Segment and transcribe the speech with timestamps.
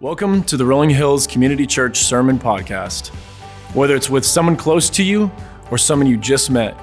[0.00, 3.08] Welcome to the Rolling Hills Community Church Sermon Podcast.
[3.74, 5.30] Whether it's with someone close to you
[5.70, 6.74] or someone you just met,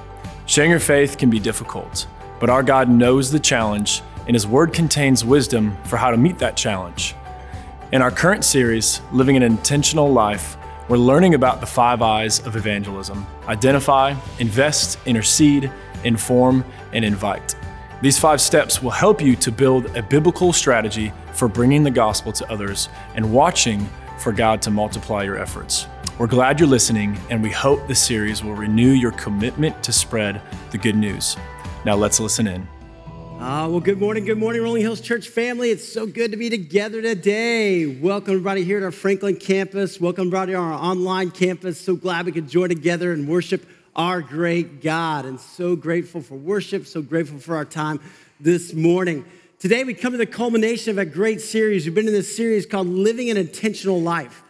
[0.46, 2.06] sharing your faith can be difficult,
[2.38, 6.38] but our God knows the challenge, and His Word contains wisdom for how to meet
[6.38, 7.16] that challenge.
[7.90, 10.56] In our current series, Living an Intentional Life,
[10.88, 15.72] we're learning about the five I's of evangelism identify, invest, intercede,
[16.04, 17.56] inform, and invite.
[18.00, 22.30] These five steps will help you to build a biblical strategy for bringing the gospel
[22.30, 23.88] to others and watching
[24.20, 25.88] for God to multiply your efforts.
[26.16, 30.40] We're glad you're listening, and we hope this series will renew your commitment to spread
[30.70, 31.36] the good news.
[31.84, 32.68] Now, let's listen in.
[33.40, 35.70] Uh, well, good morning, good morning, Rolling Hills Church family.
[35.70, 37.86] It's so good to be together today.
[37.86, 40.00] Welcome, everybody, here at our Franklin campus.
[40.00, 41.80] Welcome, everybody, on our online campus.
[41.80, 43.66] So glad we could join together and worship
[43.96, 45.24] our great God.
[45.24, 48.00] And so grateful for worship, so grateful for our time
[48.40, 49.24] this morning.
[49.58, 51.84] Today, we come to the culmination of a great series.
[51.84, 54.44] We've been in this series called Living an Intentional Life.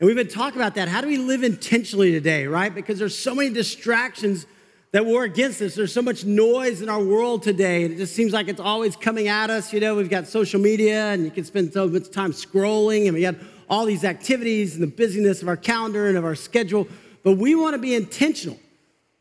[0.00, 0.88] And we've been talking about that.
[0.88, 2.74] How do we live intentionally today, right?
[2.74, 4.46] Because there's so many distractions
[4.92, 5.74] that war against us.
[5.74, 8.96] There's so much noise in our world today, and it just seems like it's always
[8.96, 9.72] coming at us.
[9.72, 13.14] You know, we've got social media, and you can spend so much time scrolling, and
[13.14, 13.34] we got
[13.68, 16.86] all these activities and the busyness of our calendar and of our schedule.
[17.22, 18.58] But we want to be intentional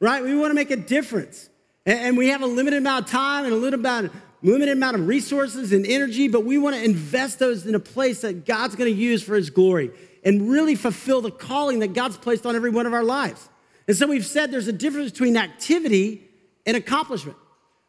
[0.04, 0.22] right?
[0.22, 1.50] We want to make a difference.
[1.86, 5.08] And we have a limited amount of time and a little about limited amount of
[5.08, 8.94] resources and energy, but we want to invest those in a place that God's going
[8.94, 9.92] to use for his glory
[10.26, 13.48] and really fulfill the calling that God's placed on every one of our lives.
[13.88, 16.30] And so we've said there's a difference between activity
[16.66, 17.38] and accomplishment.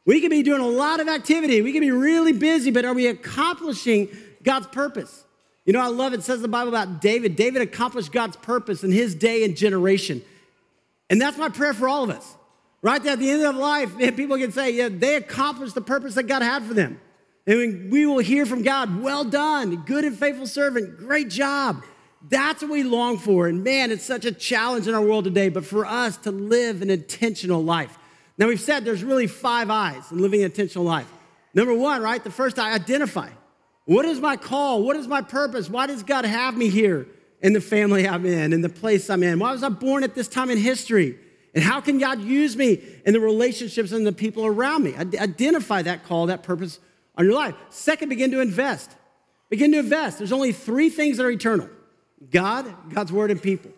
[0.06, 2.94] We can be doing a lot of activity, we can be really busy, but are
[2.94, 4.08] we accomplishing
[4.44, 5.24] God's purpose?
[5.64, 7.34] You know, I love it, it says the Bible about David.
[7.34, 10.22] David accomplished God's purpose in his day and generation.
[11.10, 12.36] And that's my prayer for all of us.
[12.82, 16.24] Right at the end of life, people can say, yeah, they accomplished the purpose that
[16.24, 17.00] God had for them.
[17.46, 21.82] And we will hear from God, well done, good and faithful servant, great job.
[22.28, 23.48] That's what we long for.
[23.48, 26.80] And man, it's such a challenge in our world today, but for us to live
[26.80, 27.98] an intentional life.
[28.38, 31.10] Now, we've said there's really five I's in living an intentional life.
[31.52, 32.22] Number one, right?
[32.22, 33.28] The first I identify.
[33.84, 34.82] What is my call?
[34.82, 35.68] What is my purpose?
[35.68, 37.06] Why does God have me here?
[37.42, 39.38] In the family I'm in, in the place I'm in?
[39.38, 41.18] Why was I born at this time in history?
[41.54, 44.94] And how can God use me in the relationships and the people around me?
[44.96, 46.80] Identify that call, that purpose
[47.16, 47.54] on your life.
[47.70, 48.90] Second, begin to invest.
[49.50, 50.18] Begin to invest.
[50.18, 51.68] There's only three things that are eternal
[52.30, 53.70] God, God's word, and people.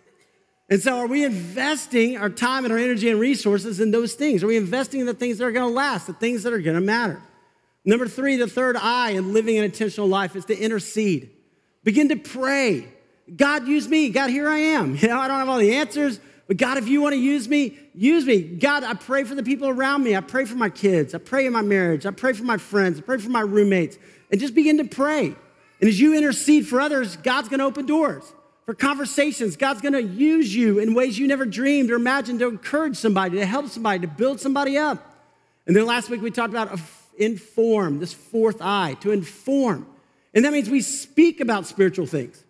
[0.69, 4.43] And so, are we investing our time and our energy and resources in those things?
[4.43, 6.59] Are we investing in the things that are going to last, the things that are
[6.59, 7.21] going to matter?
[7.84, 11.31] Number three, the third I in living an intentional life is to intercede.
[11.84, 12.89] Begin to pray.
[13.34, 14.10] God, use me.
[14.10, 14.97] God, here I am.
[15.03, 17.48] You know, I don't have all the answers, but God, if you want to use
[17.48, 18.41] me, use me.
[18.41, 20.14] God, I pray for the people around me.
[20.14, 21.14] I pray for my kids.
[21.14, 22.06] I pray in my marriage.
[22.06, 22.98] I pray for my friends.
[22.98, 23.98] I pray for my roommates.
[24.31, 25.34] And just begin to pray.
[25.81, 28.32] And as you intercede for others, God's going to open doors
[28.65, 29.56] for conversations.
[29.56, 33.38] God's going to use you in ways you never dreamed or imagined to encourage somebody,
[33.38, 35.04] to help somebody, to build somebody up.
[35.66, 36.78] And then last week we talked about
[37.19, 39.86] inform, this fourth I, to inform.
[40.34, 42.42] And that means we speak about spiritual things.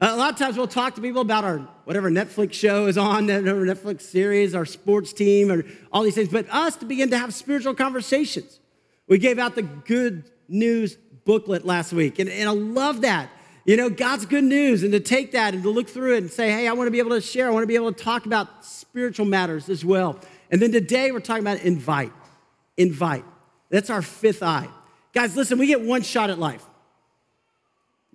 [0.00, 2.96] Uh, a lot of times we'll talk to people about our whatever Netflix show is
[2.96, 7.10] on, whatever Netflix series, our sports team, or all these things, but us to begin
[7.10, 8.60] to have spiritual conversations.
[9.08, 13.28] We gave out the good news booklet last week, and, and I love that.
[13.64, 16.30] You know, God's good news, and to take that and to look through it and
[16.30, 18.04] say, hey, I want to be able to share, I want to be able to
[18.04, 20.20] talk about spiritual matters as well.
[20.50, 22.12] And then today we're talking about invite.
[22.76, 23.24] Invite.
[23.68, 24.68] That's our fifth I.
[25.12, 26.64] Guys, listen, we get one shot at life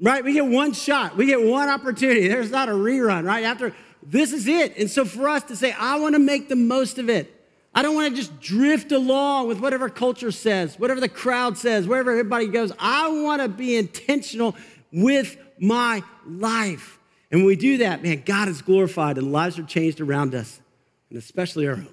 [0.01, 0.23] right?
[0.23, 2.27] We get one shot, we get one opportunity.
[2.27, 3.43] There's not a rerun, right?
[3.43, 4.77] After this is it.
[4.77, 7.29] And so for us to say, I want to make the most of it.
[7.75, 11.87] I don't want to just drift along with whatever culture says, whatever the crowd says,
[11.87, 12.71] wherever everybody goes.
[12.77, 14.55] I want to be intentional
[14.91, 16.99] with my life.
[17.31, 20.61] And when we do that, man, God is glorified and lives are changed around us,
[21.09, 21.87] and especially our own.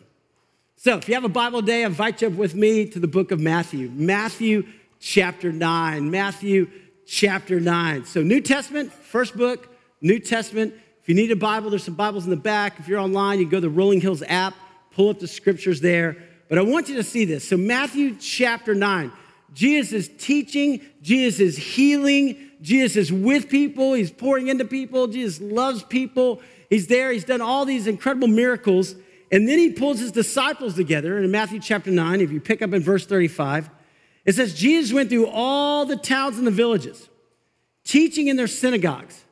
[0.76, 3.30] So if you have a Bible day, invite you up with me to the book
[3.30, 3.90] of Matthew.
[3.94, 4.66] Matthew
[4.98, 6.10] chapter 9.
[6.10, 6.70] Matthew
[7.10, 8.04] chapter 9.
[8.04, 9.68] So, New Testament, first book,
[10.00, 10.74] New Testament.
[11.02, 12.78] If you need a Bible, there's some Bibles in the back.
[12.78, 14.54] If you're online, you can go to the Rolling Hills app,
[14.92, 16.16] pull up the scriptures there.
[16.48, 17.48] But I want you to see this.
[17.48, 19.10] So, Matthew chapter 9.
[19.52, 25.40] Jesus is teaching, Jesus is healing, Jesus is with people, he's pouring into people, Jesus
[25.40, 26.40] loves people.
[26.68, 28.94] He's there, he's done all these incredible miracles.
[29.32, 31.16] And then he pulls his disciples together.
[31.16, 33.68] And in Matthew chapter 9, if you pick up in verse 35,
[34.24, 37.08] it says Jesus went through all the towns and the villages,
[37.84, 39.24] teaching in their synagogues,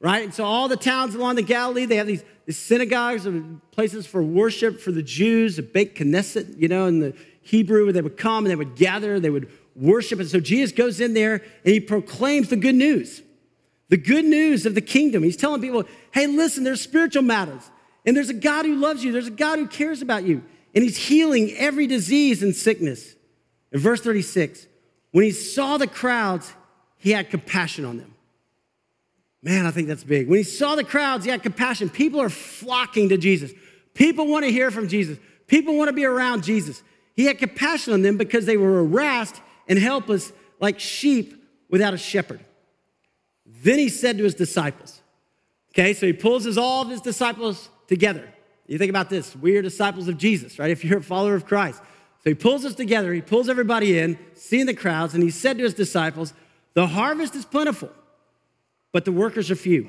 [0.00, 0.24] right?
[0.24, 4.06] And so all the towns along the Galilee, they have these, these synagogues or places
[4.06, 8.02] for worship for the Jews, a Beit Knesset, you know, in the Hebrew, where they
[8.02, 10.20] would come and they would gather, they would worship.
[10.20, 11.34] And so Jesus goes in there
[11.64, 13.22] and he proclaims the good news
[13.88, 15.22] The good news of the kingdom.
[15.22, 17.62] He's telling people, hey, listen, there's spiritual matters.
[18.04, 19.12] And there's a God who loves you.
[19.12, 20.42] There's a God who cares about you.
[20.74, 23.15] And he's healing every disease and sickness.
[23.72, 24.66] In verse 36,
[25.10, 26.52] when he saw the crowds,
[26.98, 28.14] he had compassion on them.
[29.42, 30.28] Man, I think that's big.
[30.28, 31.88] When he saw the crowds, he had compassion.
[31.88, 33.52] People are flocking to Jesus.
[33.94, 35.18] People want to hear from Jesus.
[35.46, 36.82] People want to be around Jesus.
[37.14, 41.98] He had compassion on them because they were harassed and helpless like sheep without a
[41.98, 42.40] shepherd.
[43.46, 45.00] Then he said to his disciples,
[45.70, 48.28] okay, so he pulls his, all of his disciples together.
[48.66, 50.70] You think about this, we are disciples of Jesus, right?
[50.70, 51.80] If you're a follower of Christ.
[52.26, 55.58] So he pulls us together, he pulls everybody in, seeing the crowds, and he said
[55.58, 56.34] to his disciples,
[56.74, 57.88] The harvest is plentiful,
[58.92, 59.86] but the workers are few.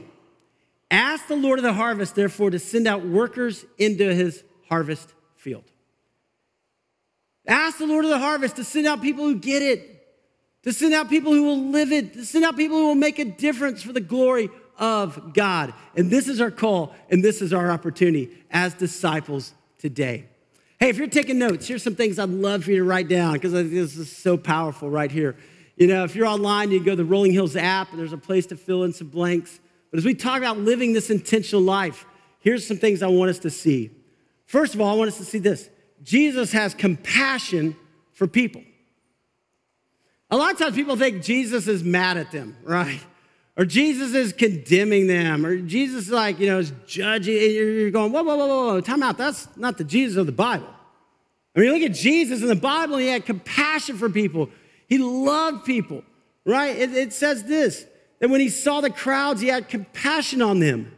[0.92, 5.64] Ask the Lord of the harvest, therefore, to send out workers into his harvest field.
[7.48, 10.06] Ask the Lord of the harvest to send out people who get it,
[10.62, 13.18] to send out people who will live it, to send out people who will make
[13.18, 15.74] a difference for the glory of God.
[15.96, 20.28] And this is our call, and this is our opportunity as disciples today.
[20.80, 23.34] Hey, if you're taking notes, here's some things I'd love for you to write down
[23.34, 25.36] because this is so powerful right here.
[25.76, 28.18] You know, if you're online, you go to the Rolling Hills app, and there's a
[28.18, 29.60] place to fill in some blanks.
[29.90, 32.06] But as we talk about living this intentional life,
[32.40, 33.90] here's some things I want us to see.
[34.46, 35.70] First of all, I want us to see this
[36.04, 37.76] Jesus has compassion
[38.14, 38.62] for people.
[40.30, 43.00] A lot of times people think Jesus is mad at them, right?
[43.58, 47.36] Or Jesus is condemning them, or Jesus is like, you know, is judging.
[47.36, 49.18] You're going, whoa, whoa, whoa, whoa, time out.
[49.18, 50.68] That's not the Jesus of the Bible.
[51.56, 54.50] I mean, look at Jesus in the Bible, he had compassion for people.
[54.88, 56.04] He loved people,
[56.46, 56.78] right?
[56.78, 57.86] It, it says this
[58.20, 60.92] that when he saw the crowds, he had compassion on them.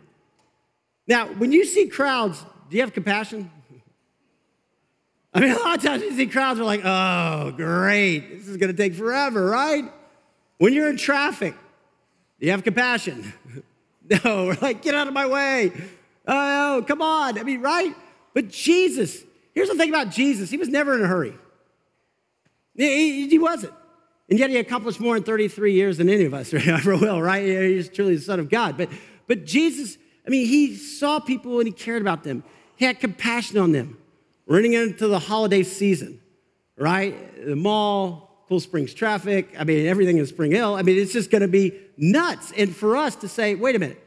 [1.07, 3.49] Now, when you see crowds, do you have compassion?
[5.33, 8.57] I mean, a lot of times you see crowds are like, oh, great, this is
[8.57, 9.85] gonna take forever, right?
[10.57, 11.55] When you're in traffic,
[12.39, 13.33] do you have compassion?
[14.09, 15.71] no, we're like, get out of my way.
[16.27, 17.37] Oh, come on.
[17.37, 17.93] I mean, right?
[18.33, 21.33] But Jesus, here's the thing about Jesus, he was never in a hurry.
[22.75, 23.73] He, he, wasn't.
[24.29, 27.43] And yet he accomplished more in 33 years than any of us ever will, right?
[27.43, 28.77] He's truly the Son of God.
[28.77, 28.89] But,
[29.27, 32.43] but Jesus, I mean, he saw people and he cared about them.
[32.77, 33.97] He had compassion on them
[34.45, 36.21] running into the holiday season,
[36.77, 37.45] right?
[37.45, 40.73] The mall, Cool Springs traffic, I mean, everything in Spring Hill.
[40.73, 42.51] I mean, it's just gonna be nuts.
[42.57, 44.03] And for us to say, wait a minute,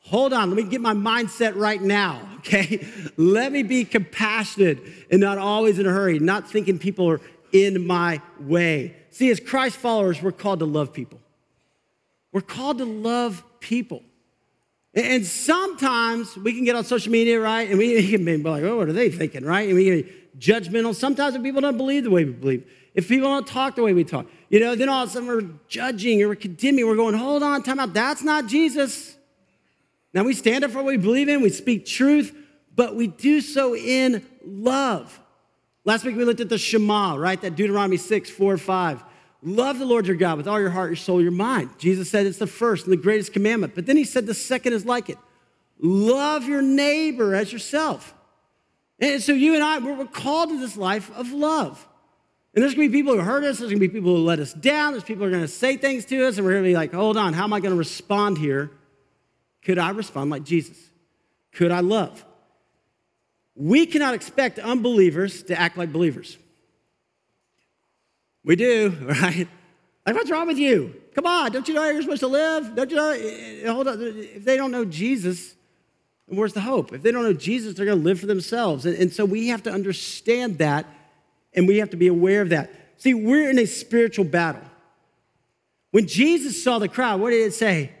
[0.00, 2.86] hold on, let me get my mindset right now, okay?
[3.16, 4.80] Let me be compassionate
[5.10, 7.22] and not always in a hurry, not thinking people are
[7.52, 8.94] in my way.
[9.08, 11.18] See, as Christ followers, we're called to love people.
[12.32, 14.02] We're called to love people.
[14.92, 17.66] And sometimes we can get on social media, right?
[17.66, 19.68] And we can be like, oh, what are they thinking, right?
[19.68, 20.94] And we can be judgmental.
[20.94, 24.04] Sometimes people don't believe the way we believe, if people don't talk the way we
[24.04, 26.86] talk, you know, then all of a sudden we're judging or we're condemning.
[26.86, 27.94] We're going, hold on, time out.
[27.94, 29.16] That's not Jesus.
[30.12, 32.36] Now we stand up for what we believe in, we speak truth,
[32.74, 35.20] but we do so in love.
[35.84, 37.40] Last week we looked at the Shema, right?
[37.40, 39.04] That Deuteronomy 6, 4, 5.
[39.42, 41.70] Love the Lord your God with all your heart, your soul, your mind.
[41.78, 43.74] Jesus said it's the first and the greatest commandment.
[43.74, 45.18] But then he said the second is like it
[45.82, 48.14] love your neighbor as yourself.
[48.98, 51.86] And so you and I, we're called to this life of love.
[52.54, 54.52] And there's gonna be people who hurt us, there's gonna be people who let us
[54.52, 56.92] down, there's people who are gonna say things to us, and we're gonna be like,
[56.92, 58.70] hold on, how am I gonna respond here?
[59.62, 60.76] Could I respond like Jesus?
[61.52, 62.24] Could I love?
[63.54, 66.38] We cannot expect unbelievers to act like believers.
[68.44, 69.48] We do, right?
[70.06, 70.94] Like, what's wrong with you?
[71.14, 72.74] Come on, don't you know how you're supposed to live?
[72.74, 73.10] Don't you know?
[73.10, 74.00] Eh, hold on.
[74.00, 75.54] If they don't know Jesus,
[76.26, 76.92] where's the hope?
[76.92, 78.86] If they don't know Jesus, they're going to live for themselves.
[78.86, 80.86] And, and so we have to understand that
[81.54, 82.70] and we have to be aware of that.
[82.96, 84.62] See, we're in a spiritual battle.
[85.90, 87.92] When Jesus saw the crowd, what did it say?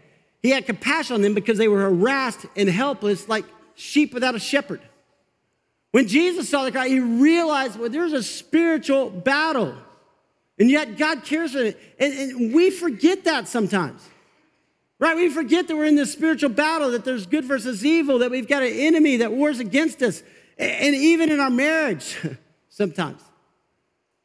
[0.42, 4.38] He had compassion on them because they were harassed and helpless like sheep without a
[4.38, 4.80] shepherd.
[5.90, 9.74] When Jesus saw the crowd, he realized well, there's a spiritual battle.
[10.58, 11.80] And yet God cares for it.
[11.98, 14.06] And, and, we forget that sometimes.
[14.98, 15.16] Right?
[15.16, 18.46] We forget that we're in this spiritual battle, that there's good versus evil, that we've
[18.46, 20.22] got an enemy that wars against us.
[20.58, 22.18] And even in our marriage,
[22.68, 23.22] sometimes.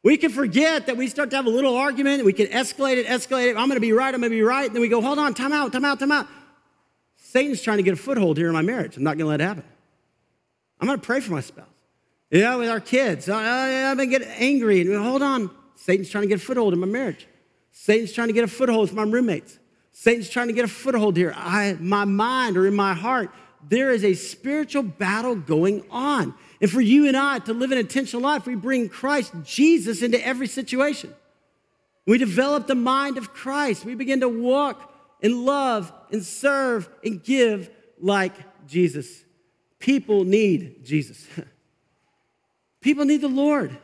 [0.06, 3.08] We can forget that we start to have a little argument, we can escalate it,
[3.08, 3.58] escalate it.
[3.58, 4.68] I'm gonna be right, I'm gonna be right.
[4.68, 6.28] And then we go, hold on, time out, time out, time out.
[7.16, 8.98] Satan's trying to get a foothold here in my marriage.
[8.98, 9.64] I'm not gonna let it happen.
[10.80, 11.66] I'm gonna pray for my spouse.
[12.32, 14.82] Know, with our kids, uh, uh, I, I've been getting angry.
[14.82, 17.28] And hold on, Satan's trying to get a foothold in my marriage.
[17.72, 19.58] Satan's trying to get a foothold with my roommates.
[19.92, 21.34] Satan's trying to get a foothold here.
[21.36, 23.32] I, my mind or in my heart,
[23.68, 26.36] there is a spiritual battle going on.
[26.62, 30.26] And for you and I to live an intentional life, we bring Christ Jesus into
[30.26, 31.14] every situation.
[32.06, 33.84] We develop the mind of Christ.
[33.84, 37.70] We begin to walk and love and serve and give
[38.00, 38.34] like
[38.68, 39.24] Jesus.
[39.80, 41.26] People need Jesus.
[42.82, 43.78] People need the Lord.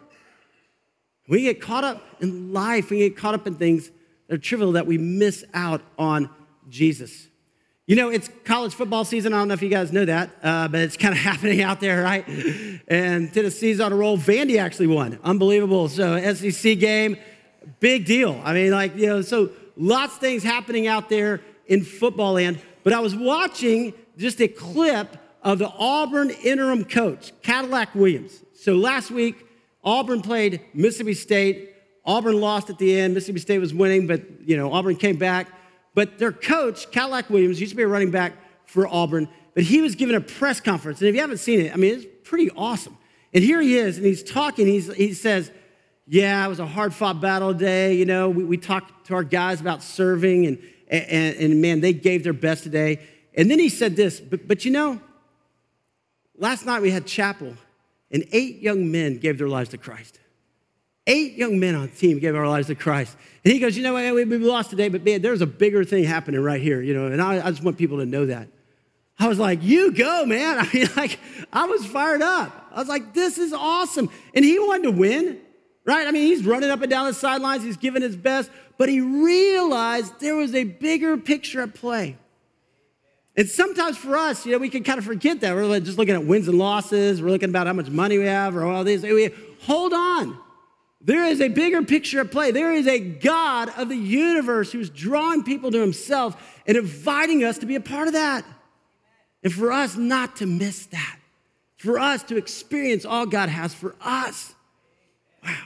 [1.28, 3.90] We get caught up in life, we get caught up in things
[4.28, 6.30] that are trivial that we miss out on
[6.70, 7.28] Jesus.
[7.91, 9.33] You know, it's college football season.
[9.33, 11.81] I don't know if you guys know that, uh, but it's kind of happening out
[11.81, 12.25] there, right?
[12.88, 14.17] And Tennessee's on a roll.
[14.17, 15.19] Vandy actually won.
[15.25, 15.89] Unbelievable.
[15.89, 17.17] So, SEC game,
[17.81, 18.41] big deal.
[18.45, 22.62] I mean, like, you know, so lots of things happening out there in football land.
[22.86, 28.41] But I was watching just a clip of the Auburn interim coach, Cadillac Williams.
[28.53, 29.45] So last week,
[29.83, 31.75] Auburn played Mississippi State.
[32.05, 33.15] Auburn lost at the end.
[33.15, 35.50] Mississippi State was winning, but you know Auburn came back.
[35.93, 38.33] But their coach, Cadillac Williams, used to be a running back
[38.65, 41.00] for Auburn, but he was giving a press conference.
[41.00, 42.98] And if you haven't seen it, I mean, it's pretty awesome.
[43.33, 44.67] And here he is, and he's talking.
[44.67, 45.51] He's, he says,
[46.07, 47.95] Yeah, it was a hard fought battle today.
[47.95, 50.57] You know, we, we talked to our guys about serving, and,
[50.88, 53.00] and, and man, they gave their best today.
[53.33, 55.00] And then he said this, but, but you know,
[56.38, 57.55] last night we had chapel,
[58.12, 60.19] and eight young men gave their lives to Christ.
[61.12, 63.18] Eight young men on the team gave our lives to Christ.
[63.44, 66.06] And he goes, You know, what we, lost today, but man, there's a bigger thing
[66.06, 68.48] happening right here, you know, and I, I just want people to know that.
[69.20, 70.60] I was like, You go, man.
[70.62, 71.20] I mean, like,
[71.51, 72.70] I was fired up.
[72.72, 74.10] I was like, This is awesome.
[74.34, 75.38] And he wanted to win,
[75.84, 76.08] right?
[76.08, 79.01] I mean, he's running up and down the sidelines, he's giving his best, but he
[79.01, 82.15] realized there was a bigger picture at play.
[83.36, 85.56] And sometimes for us, you know, we can kind of forget that.
[85.56, 87.22] We're just looking at wins and losses.
[87.22, 89.03] We're looking about how much money we have or all these.
[89.03, 89.30] We,
[89.62, 90.38] hold on.
[91.03, 92.51] There is a bigger picture at play.
[92.51, 97.58] There is a God of the universe who's drawing people to himself and inviting us
[97.60, 98.46] to be a part of that.
[99.43, 101.17] And for us not to miss that,
[101.77, 104.53] for us to experience all God has for us.
[105.43, 105.58] Wow.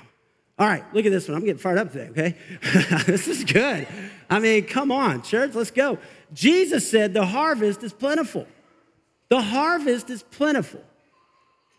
[0.57, 1.35] All right, look at this one.
[1.35, 2.35] I'm getting fired up today, okay?
[3.05, 3.85] this is good.
[4.29, 5.97] I mean, come on, church, let's go.
[6.33, 8.47] Jesus said, The harvest is plentiful.
[9.27, 10.81] The harvest is plentiful.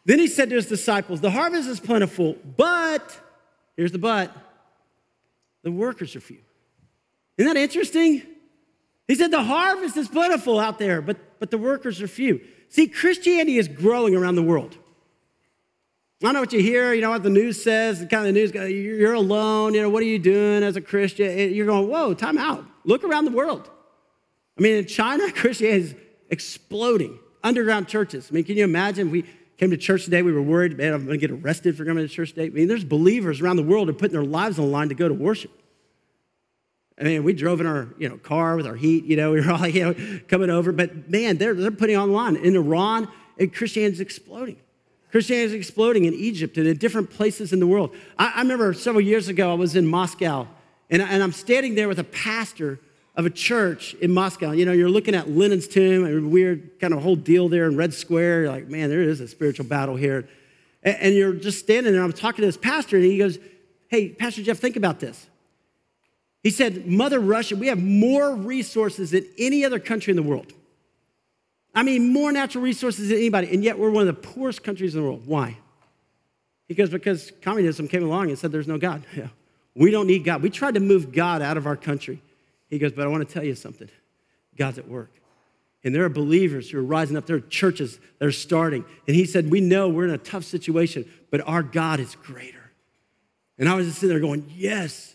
[0.05, 3.19] Then he said to his disciples, The harvest is plentiful, but,
[3.77, 4.33] here's the but,
[5.63, 6.39] the workers are few.
[7.39, 8.23] Isn't that interesting?
[9.09, 12.41] He said, The harvest is plentiful out there, but, but the workers are few.
[12.69, 14.77] See, Christianity is growing around the world.
[16.25, 18.41] I know what you hear, you know what the news says, the kind of the
[18.41, 21.55] news, you're alone, you know, what are you doing as a Christian?
[21.55, 22.65] You're going, whoa, time out.
[22.85, 23.71] Look around the world.
[24.59, 25.95] I mean, in China, Christianity is
[26.31, 27.19] exploding.
[27.45, 28.29] Underground churches.
[28.31, 29.25] I mean, can you imagine we
[29.57, 32.07] came to church today, we were worried, man, I'm going to get arrested for coming
[32.07, 32.47] to church today?
[32.47, 34.89] I mean, there's believers around the world who are putting their lives on the line
[34.89, 35.51] to go to worship.
[36.99, 39.41] I mean, we drove in our you know, car with our heat, you know, we
[39.41, 42.37] were all you know, coming over, but man, they're, they're putting on the line.
[42.37, 43.09] In Iran,
[43.53, 44.57] Christianity is exploding.
[45.11, 47.95] Christianity is exploding in Egypt and in different places in the world.
[48.19, 50.47] I, I remember several years ago, I was in Moscow,
[50.91, 52.79] and, and I'm standing there with a pastor
[53.17, 54.51] of a church in Moscow.
[54.51, 57.77] You know, you're looking at Lenin's tomb, a weird kind of whole deal there in
[57.77, 58.43] Red Square.
[58.43, 60.29] You're like, man, there is a spiritual battle here.
[60.83, 62.03] And, and you're just standing there.
[62.03, 63.39] I'm talking to this pastor, and he goes,
[63.89, 65.27] Hey, Pastor Jeff, think about this.
[66.43, 70.53] He said, Mother Russia, we have more resources than any other country in the world.
[71.75, 74.95] I mean, more natural resources than anybody, and yet we're one of the poorest countries
[74.95, 75.27] in the world.
[75.27, 75.57] Why?
[76.69, 79.05] He goes, Because communism came along and said there's no God.
[79.17, 79.29] Yeah.
[79.79, 80.41] We don't need God.
[80.41, 82.23] We tried to move God out of our country.
[82.69, 83.89] He goes, But I want to tell you something
[84.57, 85.13] God's at work.
[85.85, 87.27] And there are believers who are rising up.
[87.27, 88.85] There are churches that are starting.
[89.07, 92.73] And he said, We know we're in a tough situation, but our God is greater.
[93.59, 95.15] And I was just sitting there going, Yes.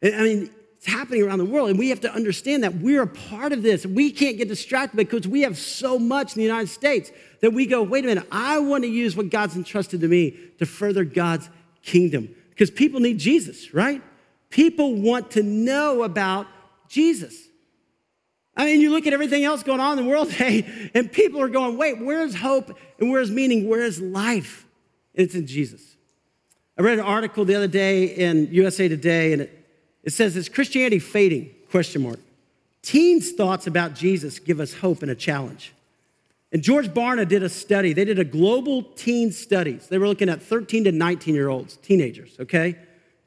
[0.00, 1.70] And, I mean, it's happening around the world.
[1.70, 3.86] And we have to understand that we're a part of this.
[3.86, 7.66] We can't get distracted because we have so much in the United States that we
[7.66, 11.04] go, wait a minute, I want to use what God's entrusted to me to further
[11.04, 11.48] God's
[11.84, 12.34] kingdom.
[12.50, 14.02] Because people need Jesus, right?
[14.50, 16.48] People want to know about
[16.92, 17.34] Jesus.
[18.54, 21.40] I mean, you look at everything else going on in the world today, and people
[21.40, 23.68] are going, wait, where's hope and where's meaning?
[23.68, 24.66] Where's life?
[25.14, 25.96] it's in Jesus.
[26.78, 29.66] I read an article the other day in USA Today, and it,
[30.04, 31.50] it says, Is Christianity fading?
[31.70, 32.18] Question mark.
[32.80, 35.74] Teens' thoughts about Jesus give us hope and a challenge.
[36.50, 37.92] And George Barna did a study.
[37.92, 39.88] They did a global teen studies.
[39.88, 42.76] They were looking at 13 to 19 year olds, teenagers, okay?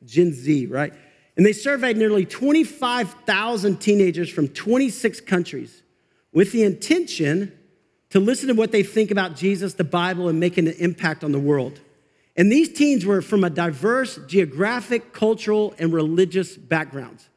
[0.06, 0.94] Gen Z, right?
[1.38, 5.84] And they surveyed nearly 25,000 teenagers from 26 countries
[6.32, 7.52] with the intention
[8.12, 11.32] to listen to what they think about Jesus, the Bible, and making an impact on
[11.32, 11.80] the world.
[12.38, 17.28] And these teens were from a diverse geographic, cultural, and religious backgrounds.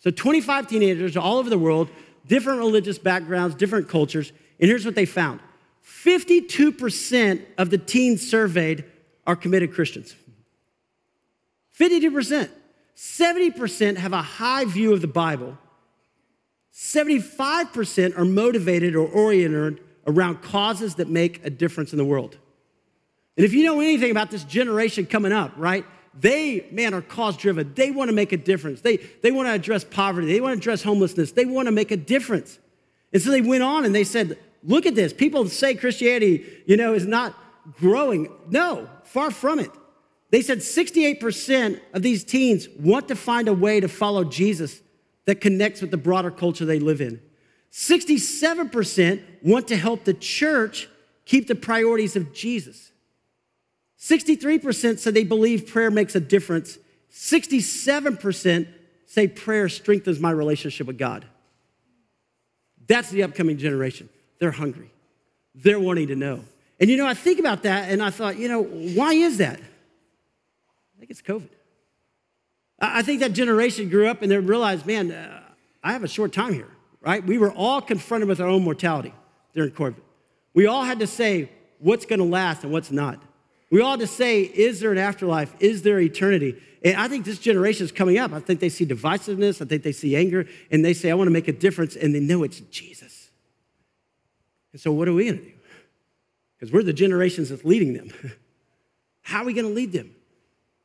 [0.00, 1.88] So 25 teenagers all over the world,
[2.26, 4.32] different religious backgrounds, different cultures.
[4.60, 5.40] And here's what they found
[5.84, 8.84] 52% of the teens surveyed
[9.26, 10.14] are committed Christians.
[11.78, 12.48] 52%.
[12.96, 15.58] 70% have a high view of the Bible.
[16.72, 22.36] 75% are motivated or oriented around causes that make a difference in the world.
[23.36, 25.84] And if you know anything about this generation coming up, right?
[26.18, 27.74] They, man, are cause driven.
[27.74, 28.80] They want to make a difference.
[28.80, 30.28] They, they want to address poverty.
[30.28, 31.32] They want to address homelessness.
[31.32, 32.58] They want to make a difference.
[33.12, 35.12] And so they went on and they said, look at this.
[35.12, 37.34] People say Christianity, you know, is not
[37.78, 38.32] growing.
[38.48, 39.70] No, far from it.
[40.36, 44.82] They said 68% of these teens want to find a way to follow Jesus
[45.24, 47.22] that connects with the broader culture they live in.
[47.72, 50.90] 67% want to help the church
[51.24, 52.92] keep the priorities of Jesus.
[53.98, 56.76] 63% said they believe prayer makes a difference.
[57.10, 58.68] 67%
[59.06, 61.24] say prayer strengthens my relationship with God.
[62.86, 64.10] That's the upcoming generation.
[64.38, 64.90] They're hungry,
[65.54, 66.44] they're wanting to know.
[66.78, 69.60] And you know, I think about that and I thought, you know, why is that?
[70.96, 71.50] I think it's COVID.
[72.78, 75.42] I think that generation grew up and they realized, man, uh,
[75.82, 76.68] I have a short time here,
[77.00, 77.24] right?
[77.24, 79.14] We were all confronted with our own mortality
[79.54, 80.00] during COVID.
[80.52, 83.22] We all had to say what's going to last and what's not.
[83.70, 85.54] We all had to say, is there an afterlife?
[85.60, 86.60] Is there eternity?
[86.84, 88.32] And I think this generation is coming up.
[88.32, 89.60] I think they see divisiveness.
[89.60, 92.14] I think they see anger, and they say, I want to make a difference, and
[92.14, 93.30] they know it's Jesus.
[94.72, 95.52] And so, what are we going to do?
[96.56, 98.10] Because we're the generations that's leading them.
[99.22, 100.15] How are we going to lead them?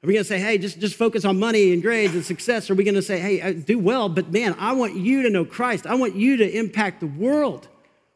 [0.04, 2.72] Are we going to say, hey, just, just focus on money and grades and success?
[2.72, 5.30] Are we going to say, hey, uh, do well, but man, I want you to
[5.30, 5.86] know Christ.
[5.86, 7.68] I want you to impact the world.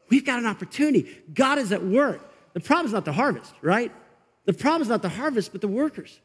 [0.08, 1.08] We've got an opportunity.
[1.32, 2.28] God is at work.
[2.54, 3.92] The problem is not the harvest, right?
[4.46, 6.18] The problem is not the harvest, but the workers.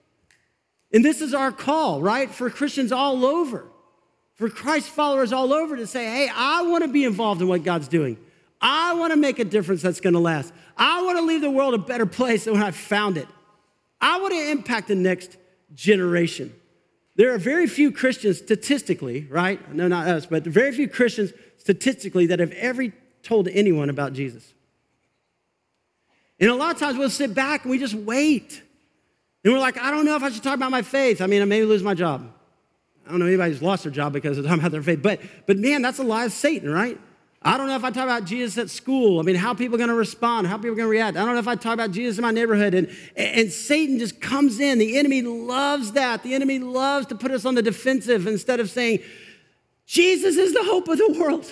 [0.92, 2.30] And this is our call, right?
[2.32, 3.66] For Christians all over,
[4.34, 7.64] for Christ followers all over to say, hey, I want to be involved in what
[7.64, 8.18] God's doing.
[8.60, 10.54] I want to make a difference that's going to last.
[10.76, 13.28] I want to leave the world a better place than when I found it.
[14.00, 15.38] I want to impact the next
[15.76, 16.54] generation.
[17.16, 19.74] There are very few Christians statistically, right?
[19.74, 22.88] No, not us, but very few Christians statistically that have ever
[23.24, 24.54] told anyone about Jesus.
[26.40, 28.64] And a lot of times we'll sit back and we just wait.
[29.44, 31.22] And we're like, I don't know if I should talk about my faith.
[31.22, 32.32] I mean, I may lose my job.
[33.06, 35.02] I don't know anybody who's lost their job because of talking about their faith.
[35.02, 37.00] But, but man, that's a lie of Satan, right?
[37.44, 39.20] I don't know if I talk about Jesus at school.
[39.20, 41.18] I mean, how people going to respond, how people going to react.
[41.18, 42.76] I don't know if I talk about Jesus in my neighborhood.
[42.76, 44.78] And, and Satan just comes in.
[44.78, 46.22] The enemy loves that.
[46.22, 49.00] The enemy loves to put us on the defensive instead of saying,
[49.88, 51.52] Jesus is the hope of the world.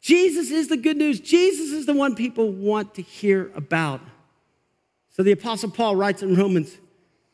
[0.00, 1.20] Jesus is the good news.
[1.20, 4.00] Jesus is the one people want to hear about.
[5.10, 6.78] So the Apostle Paul writes in Romans,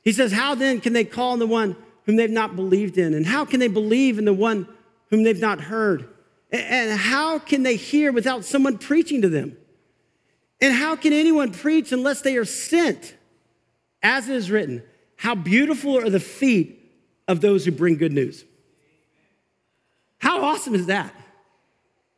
[0.03, 3.15] he says, How then can they call on the one whom they've not believed in?
[3.15, 4.67] And how can they believe in the one
[5.11, 6.09] whom they've not heard?
[6.51, 9.57] And how can they hear without someone preaching to them?
[10.61, 13.15] And how can anyone preach unless they are sent?
[14.03, 14.83] As it is written,
[15.17, 16.79] how beautiful are the feet
[17.29, 18.45] of those who bring good news.
[20.17, 21.15] How awesome is that?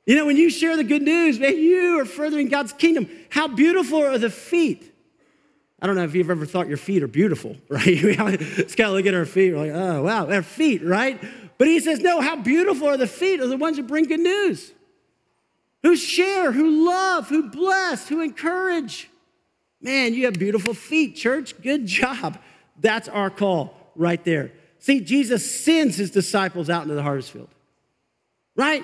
[0.07, 3.09] You know, when you share the good news, man, you are furthering God's kingdom.
[3.29, 4.87] How beautiful are the feet?
[5.83, 7.87] I don't know if you've ever thought your feet are beautiful, right?
[7.87, 11.21] It's kind of look at our feet, we're like, oh, wow, our feet, right?
[11.61, 14.20] But he says, no, how beautiful are the feet of the ones who bring good
[14.20, 14.73] news,
[15.83, 19.11] who share, who love, who bless, who encourage.
[19.79, 21.61] Man, you have beautiful feet, church.
[21.61, 22.38] Good job.
[22.81, 24.53] That's our call right there.
[24.79, 27.51] See, Jesus sends his disciples out into the harvest field,
[28.57, 28.83] right?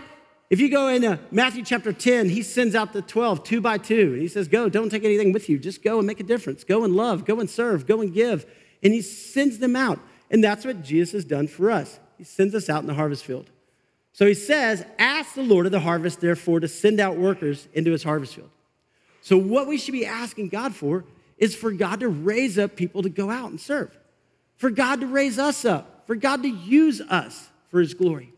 [0.50, 4.12] If you go into Matthew chapter 10, he sends out the 12, two by two.
[4.12, 5.58] And he says, Go, don't take anything with you.
[5.58, 6.62] Just go and make a difference.
[6.62, 8.44] Go and love, go and serve, go and give.
[8.82, 9.98] And he sends them out.
[10.30, 12.00] And that's what Jesus has done for us.
[12.18, 13.50] He sends us out in the harvest field.
[14.12, 17.92] So he says, Ask the Lord of the harvest, therefore, to send out workers into
[17.92, 18.50] his harvest field.
[19.20, 21.04] So, what we should be asking God for
[21.36, 23.96] is for God to raise up people to go out and serve,
[24.56, 28.32] for God to raise us up, for God to use us for his glory.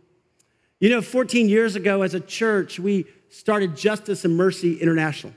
[0.81, 5.33] You know, 14 years ago as a church, we started Justice and Mercy International.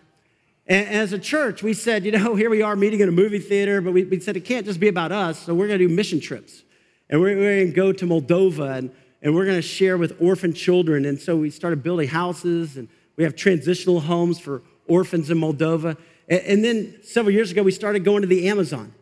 [0.68, 3.40] And as a church, we said, you know, here we are meeting in a movie
[3.40, 5.90] theater, but we, we said it can't just be about us, so we're gonna do
[5.90, 6.64] mission trips.
[7.12, 8.90] And we're, going to go to Moldova and,
[9.22, 11.06] and we're going to share with orphan children.
[11.06, 15.98] And so we started building houses and we have transitional homes for orphans in Moldova.
[16.30, 18.94] And, and then several years ago, we started going to the Amazon.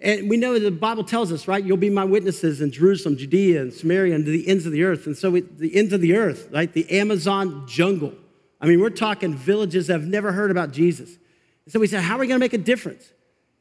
[0.00, 1.64] And we know the Bible tells us, right?
[1.64, 4.82] You'll be my witnesses in Jerusalem, Judea, and Samaria, and to the ends of the
[4.82, 5.06] earth.
[5.06, 6.72] And so, we, the ends of the earth, right?
[6.72, 8.12] The Amazon jungle.
[8.60, 11.10] I mean, we're talking villages that have never heard about Jesus.
[11.64, 13.13] And so we said, how are we going to make a difference?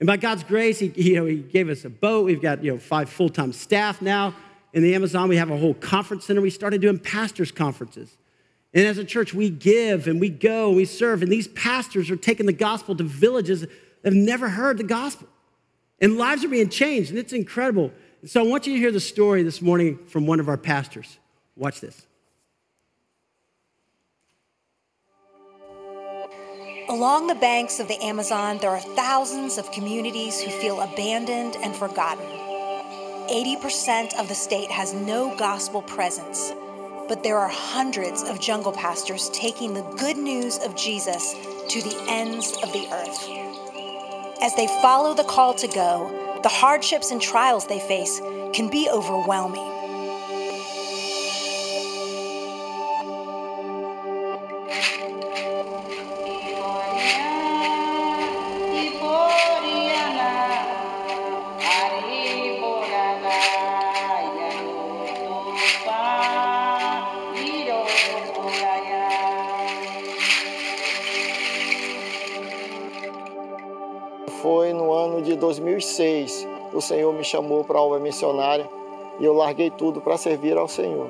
[0.03, 2.25] And by God's grace, he, you know, he gave us a boat.
[2.25, 4.35] We've got you know, five full time staff now.
[4.73, 6.41] In the Amazon, we have a whole conference center.
[6.41, 8.17] We started doing pastors' conferences.
[8.73, 11.21] And as a church, we give and we go and we serve.
[11.21, 13.71] And these pastors are taking the gospel to villages that
[14.03, 15.29] have never heard the gospel.
[16.01, 17.89] And lives are being changed, and it's incredible.
[18.19, 20.57] And so I want you to hear the story this morning from one of our
[20.57, 21.17] pastors.
[21.55, 22.05] Watch this.
[26.93, 31.75] Along the banks of the Amazon, there are thousands of communities who feel abandoned and
[31.75, 32.23] forgotten.
[32.23, 36.53] 80% of the state has no gospel presence,
[37.07, 41.33] but there are hundreds of jungle pastors taking the good news of Jesus
[41.67, 43.27] to the ends of the earth.
[44.43, 48.19] As they follow the call to go, the hardships and trials they face
[48.53, 49.72] can be overwhelming.
[75.59, 78.67] 2006, o Senhor me chamou para a obra missionária
[79.19, 81.07] e eu larguei tudo para servir ao Senhor.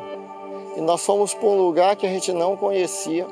[0.75, 3.25] E nós fomos para um lugar que a gente não conhecia,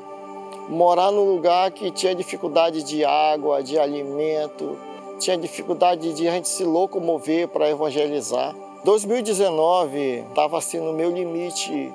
[0.68, 4.78] morar num lugar que tinha dificuldade de água, de alimento,
[5.18, 8.54] tinha dificuldade de a gente se locomover para evangelizar.
[8.84, 11.92] 2019 estava assim no meu limite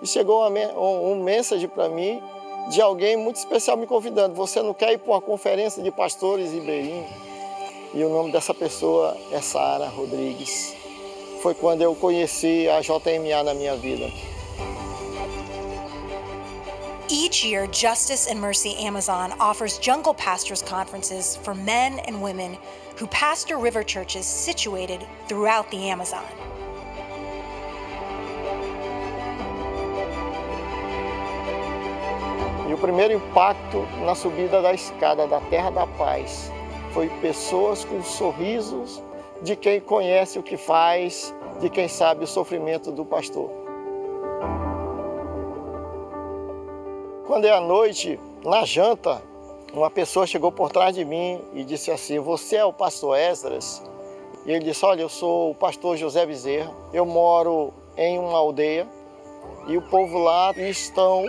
[0.00, 2.22] e chegou um, um mensagem para mim
[2.70, 4.34] de alguém muito especial me convidando.
[4.34, 7.27] Você não quer ir para uma conferência de pastores ribeirinhos?
[7.98, 10.72] E o nome dessa pessoa é Sara Rodrigues.
[11.42, 14.08] Foi quando eu conheci a JMA na minha vida.
[17.10, 22.56] Each year, Justice and Mercy Amazon offers jungle pastors conferences for men and women
[23.00, 26.22] who pastor river churches situated throughout the Amazon.
[32.68, 36.56] E o primeiro impacto na subida da escada da Terra da Paz
[36.92, 39.02] foi pessoas com sorrisos
[39.42, 43.50] de quem conhece o que faz, de quem sabe o sofrimento do pastor.
[47.26, 49.22] Quando é à noite, na janta,
[49.72, 53.82] uma pessoa chegou por trás de mim e disse assim: Você é o pastor Esdras?
[54.46, 58.88] E ele disse: Olha, eu sou o pastor José Bezerra, eu moro em uma aldeia
[59.66, 61.26] e o povo lá estão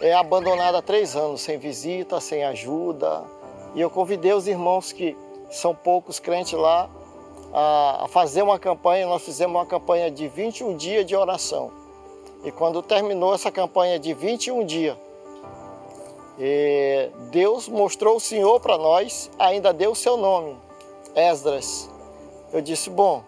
[0.00, 3.22] é abandonado há três anos, sem visita, sem ajuda.
[3.74, 5.16] E eu convidei os irmãos que
[5.50, 6.88] são poucos crentes lá
[7.52, 9.06] a, fazer uma campanha.
[9.06, 11.70] Nós fizemos uma campanha de 21 dias de oração.
[12.44, 14.96] E quando terminou essa campanha de 21 dias,
[17.30, 20.56] Deus mostrou o Senhor para nós, ainda deu o seu nome,
[21.14, 21.88] Esdras.
[22.52, 23.22] Eu disse: Bom,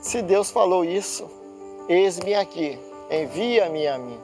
[0.00, 1.28] se Deus falou isso,
[1.88, 2.78] eis-me aqui,
[3.10, 4.18] envia-me a mim.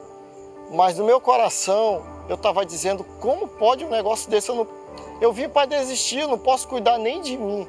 [0.70, 4.48] Mas no meu coração eu estava dizendo: como pode um negócio desse?
[4.48, 4.66] Eu, não...
[5.24, 7.66] eu vim para desistir, eu não posso cuidar nem de mim.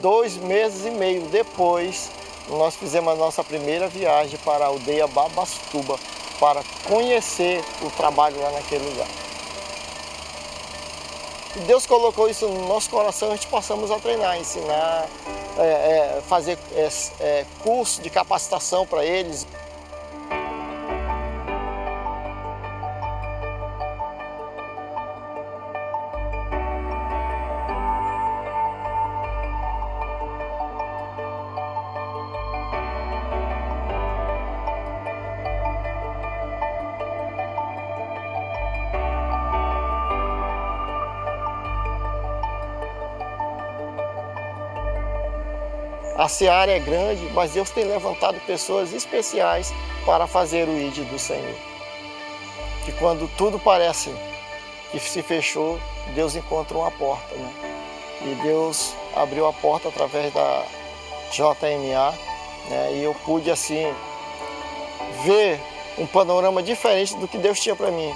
[0.00, 2.10] Dois meses e meio depois,
[2.48, 5.98] nós fizemos a nossa primeira viagem para a aldeia Babastuba
[6.38, 9.08] para conhecer o trabalho lá naquele lugar.
[11.56, 15.08] E Deus colocou isso no nosso coração, a gente passamos a treinar, ensinar,
[15.58, 19.44] é, é, fazer é, é curso de capacitação para eles.
[46.20, 49.72] A seara é grande, mas Deus tem levantado pessoas especiais
[50.04, 51.56] para fazer o ID do Senhor.
[52.84, 54.14] Que quando tudo parece
[54.92, 55.80] que se fechou,
[56.14, 57.50] Deus encontra uma porta, né?
[58.20, 60.66] E Deus abriu a porta através da
[61.32, 62.14] JMA,
[62.68, 62.92] né?
[62.96, 63.90] E eu pude assim
[65.24, 65.58] ver
[65.96, 68.14] um panorama diferente do que Deus tinha para mim.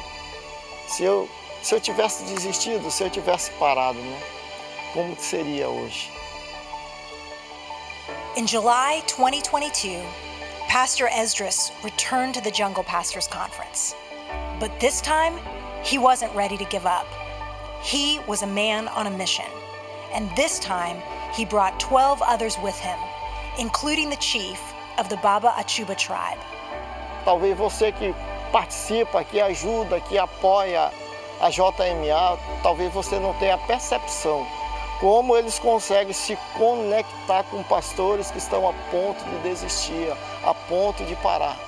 [0.89, 1.27] Se eu
[1.63, 4.21] se eu tivesse desistido, se eu tivesse parado, né?
[4.93, 6.13] Como seria hoje?
[8.37, 10.03] In July 2022,
[10.67, 13.95] Pastor Esdras returned to the Jungle Pastors Conference.
[14.59, 15.39] But this time,
[15.85, 17.07] he wasn't ready to give up.
[17.81, 19.45] He was a man on a mission.
[20.13, 21.01] And this time,
[21.33, 22.99] he brought 12 others with him,
[23.57, 24.61] including the chief
[24.99, 26.41] of the Baba Achuba tribe.
[27.25, 28.13] Talvez você que
[28.51, 30.91] participa, que ajuda, que apoia
[31.41, 34.45] a JMA, talvez você não tenha percepção
[35.05, 40.11] como eles conseguem se conectar com pastores que estão a ponto de desistir,
[40.43, 41.59] a ponto de parar.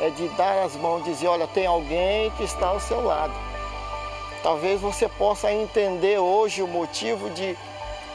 [0.00, 3.34] É de dar as mãos dizer, olha, tem alguém que está ao seu lado.
[4.42, 7.58] Talvez você possa entender hoje o motivo de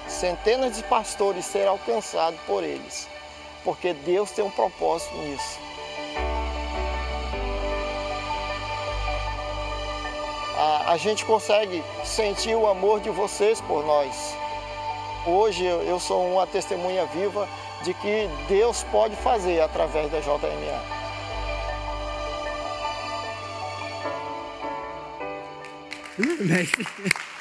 [0.07, 3.07] centenas de pastores serem alcançados por eles.
[3.63, 5.59] Porque Deus tem um propósito nisso.
[10.87, 14.35] a gente consegue sentir o amor de vocês por nós.
[15.27, 17.49] Hoje eu sou uma testemunha viva
[17.83, 20.97] de que Deus pode fazer através da JMA.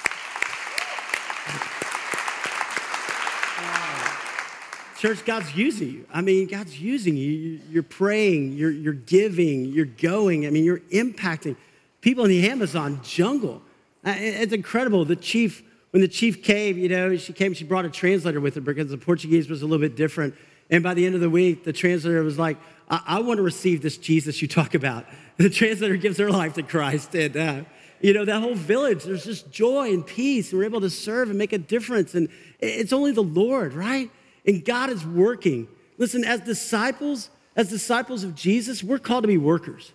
[4.98, 6.06] Church, God's using you.
[6.12, 7.60] I mean, God's using you.
[7.70, 10.44] You're praying, you're, you're giving, you're going.
[10.44, 11.54] I mean, you're impacting
[12.00, 13.62] people in the Amazon jungle.
[14.04, 15.04] Uh, it's incredible.
[15.04, 15.62] The chief,
[15.96, 18.90] when the chief came, you know, she came, she brought a translator with her because
[18.90, 20.34] the Portuguese was a little bit different.
[20.68, 22.58] And by the end of the week, the translator was like,
[22.90, 25.06] I, I want to receive this Jesus you talk about.
[25.38, 27.14] The translator gives her life to Christ.
[27.14, 27.64] And, uh,
[28.02, 30.50] you know, that whole village, there's just joy and peace.
[30.50, 32.14] And we're able to serve and make a difference.
[32.14, 32.28] And
[32.60, 34.10] it's only the Lord, right?
[34.46, 35.66] And God is working.
[35.96, 39.92] Listen, as disciples, as disciples of Jesus, we're called to be workers.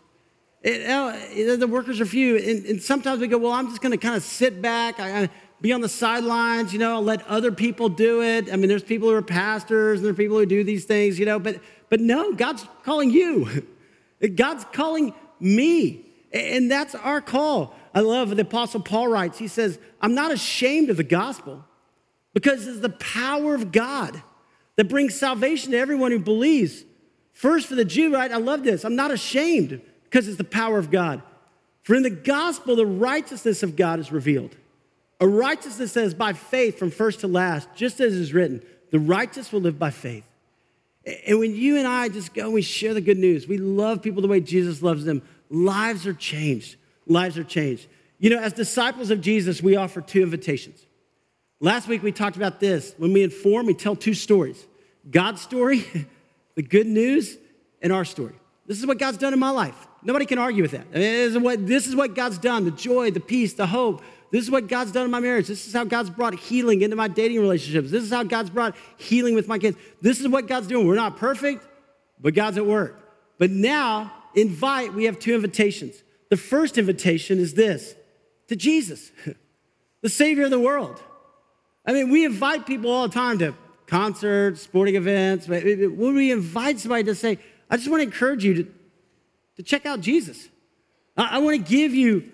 [0.63, 2.37] It, uh, the workers are few.
[2.37, 5.29] And, and, sometimes we go, well, I'm just going to kind of sit back, I,
[5.61, 8.51] be on the sidelines, you know, let other people do it.
[8.51, 11.19] I mean, there's people who are pastors and there are people who do these things,
[11.19, 13.67] you know, but, but no, God's calling you.
[14.35, 16.05] God's calling me.
[16.33, 17.75] And that's our call.
[17.93, 19.37] I love what the Apostle Paul writes.
[19.37, 21.65] He says, I'm not ashamed of the gospel
[22.33, 24.21] because it's the power of God
[24.77, 26.83] that brings salvation to everyone who believes.
[27.33, 28.31] First, for the Jew, right?
[28.31, 28.83] I love this.
[28.83, 31.21] I'm not ashamed because it's the power of God.
[31.83, 34.55] For in the gospel, the righteousness of God is revealed.
[35.21, 38.99] A righteousness that is by faith from first to last, just as is written, the
[38.99, 40.25] righteous will live by faith.
[41.27, 44.01] And when you and I just go and we share the good news, we love
[44.01, 46.75] people the way Jesus loves them, lives are changed.
[47.05, 47.87] Lives are changed.
[48.19, 50.85] You know, as disciples of Jesus, we offer two invitations.
[51.59, 52.93] Last week we talked about this.
[52.97, 54.65] When we inform, we tell two stories
[55.09, 55.85] God's story,
[56.55, 57.37] the good news,
[57.81, 58.33] and our story.
[58.65, 59.87] This is what God's done in my life.
[60.03, 60.87] Nobody can argue with that.
[60.91, 63.67] I mean, this, is what, this is what God's done the joy, the peace, the
[63.67, 64.01] hope.
[64.31, 65.47] This is what God's done in my marriage.
[65.47, 67.91] This is how God's brought healing into my dating relationships.
[67.91, 69.77] This is how God's brought healing with my kids.
[70.01, 70.87] This is what God's doing.
[70.87, 71.67] We're not perfect,
[72.19, 72.97] but God's at work.
[73.37, 76.01] But now, invite, we have two invitations.
[76.29, 77.93] The first invitation is this
[78.47, 79.11] to Jesus,
[80.01, 81.01] the Savior of the world.
[81.85, 83.53] I mean, we invite people all the time to
[83.87, 85.47] concerts, sporting events.
[85.47, 87.37] When we invite somebody to say,
[87.69, 88.73] I just want to encourage you to,
[89.57, 90.47] to check out Jesus.
[91.17, 92.31] I, I want to give you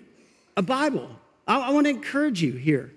[0.56, 1.17] a Bible.
[1.48, 2.92] I, I want to encourage you here.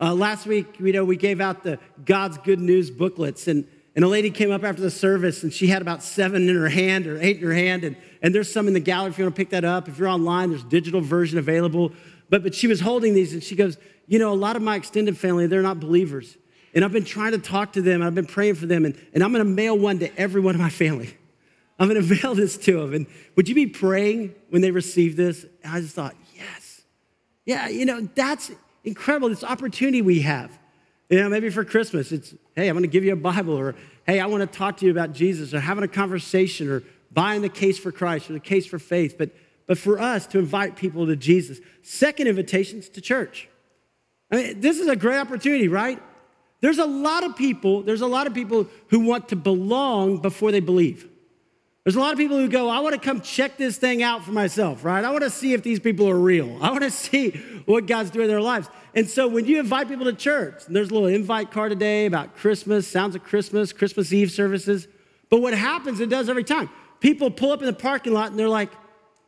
[0.00, 4.04] Uh, last week, you know, we gave out the God's Good News booklets, and, and
[4.04, 7.06] a lady came up after the service, and she had about seven in her hand
[7.06, 9.34] or eight in her hand, and, and there's some in the gallery if you want
[9.34, 9.88] to pick that up.
[9.88, 11.92] If you're online, there's a digital version available.
[12.30, 13.76] But, but she was holding these, and she goes,
[14.06, 16.36] you know, a lot of my extended family, they're not believers.
[16.74, 19.22] And I've been trying to talk to them, I've been praying for them, and, and
[19.22, 21.16] I'm gonna mail one to every one of my family.
[21.78, 22.94] I'm gonna mail this to them.
[22.94, 25.44] And would you be praying when they receive this?
[25.62, 26.14] And I just thought.
[27.44, 28.50] Yeah, you know, that's
[28.84, 30.56] incredible, this opportunity we have.
[31.08, 33.74] You know, maybe for Christmas, it's, hey, I'm gonna give you a Bible, or
[34.06, 37.48] hey, I wanna talk to you about Jesus, or having a conversation, or buying the
[37.48, 39.16] case for Christ, or the case for faith.
[39.18, 39.30] But,
[39.66, 41.60] but for us to invite people to Jesus.
[41.82, 43.48] Second invitation's to church.
[44.30, 46.00] I mean, this is a great opportunity, right?
[46.60, 50.52] There's a lot of people, there's a lot of people who want to belong before
[50.52, 51.08] they believe.
[51.84, 54.24] There's a lot of people who go, I want to come check this thing out
[54.24, 55.04] for myself, right?
[55.04, 56.58] I want to see if these people are real.
[56.62, 57.30] I want to see
[57.66, 58.68] what God's doing in their lives.
[58.94, 62.06] And so when you invite people to church, and there's a little invite card today
[62.06, 64.86] about Christmas, sounds of Christmas, Christmas Eve services.
[65.28, 66.70] But what happens, it does every time.
[67.00, 68.70] People pull up in the parking lot and they're like,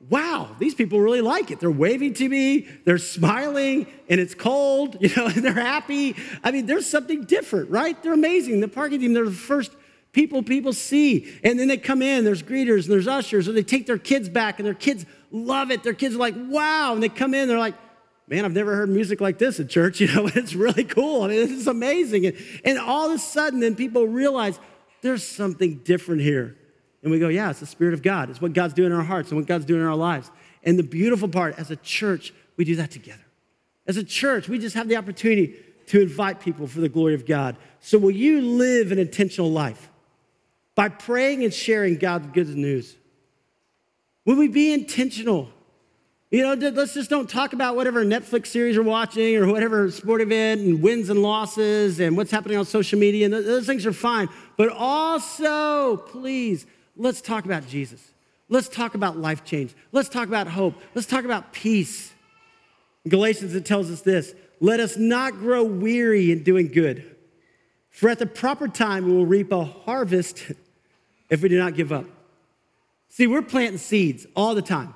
[0.08, 1.58] wow, these people really like it.
[1.58, 6.14] They're waving to me, they're smiling, and it's cold, you know, and they're happy.
[6.44, 8.00] I mean, there's something different, right?
[8.00, 8.60] They're amazing.
[8.60, 9.72] The parking team, they're the first
[10.14, 11.38] people people see.
[11.44, 14.30] And then they come in, there's greeters and there's ushers, or they take their kids
[14.30, 15.82] back, and their kids love it.
[15.82, 16.94] Their kids are like, wow.
[16.94, 17.74] And they come in, they're like,
[18.28, 21.22] man, I've never heard music like this at church, you know, it's really cool.
[21.22, 22.24] I mean, this is amazing.
[22.26, 24.58] And, and all of a sudden, then people realize
[25.02, 26.56] there's something different here.
[27.02, 28.30] And we go, yeah, it's the Spirit of God.
[28.30, 30.30] It's what God's doing in our hearts and what God's doing in our lives.
[30.62, 33.20] And the beautiful part, as a church, we do that together.
[33.86, 35.54] As a church, we just have the opportunity
[35.88, 37.58] to invite people for the glory of God.
[37.80, 39.90] So, will you live an intentional life
[40.74, 42.96] by praying and sharing God's good news?
[44.24, 45.50] Will we be intentional?
[46.30, 50.20] You know, let's just don't talk about whatever Netflix series we're watching or whatever sport
[50.20, 53.26] event and wins and losses and what's happening on social media.
[53.26, 54.28] And those things are fine.
[54.56, 58.12] But also, please, Let's talk about Jesus.
[58.48, 59.74] Let's talk about life change.
[59.92, 60.74] Let's talk about hope.
[60.94, 62.12] Let's talk about peace.
[63.04, 67.16] In Galatians, it tells us this let us not grow weary in doing good,
[67.90, 70.52] for at the proper time we will reap a harvest
[71.34, 72.06] if we do not give up.
[73.08, 74.94] See, we're planting seeds all the time.